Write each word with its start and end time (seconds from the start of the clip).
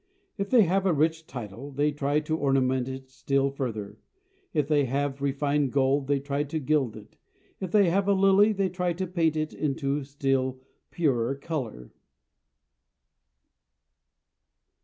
If 0.35 0.49
they 0.49 0.63
have 0.63 0.87
a 0.87 0.93
rich 0.93 1.27
title, 1.27 1.69
they 1.69 1.91
try 1.91 2.21
to 2.21 2.35
ornament 2.35 2.87
it 2.87 3.07
still 3.11 3.51
further; 3.51 3.99
if 4.51 4.67
they 4.67 4.85
have 4.85 5.21
refined 5.21 5.71
gold, 5.71 6.07
they 6.07 6.19
try 6.19 6.41
to 6.41 6.57
gild 6.59 6.97
it; 6.97 7.17
if 7.59 7.69
they 7.69 7.87
have 7.91 8.07
a 8.07 8.13
lily, 8.13 8.51
they 8.51 8.67
try 8.67 8.93
to 8.93 9.05
paint 9.05 9.35
it 9.35 9.53
into 9.53 10.03
still 10.03 10.59
purer 10.89 11.35
color. 11.35 11.91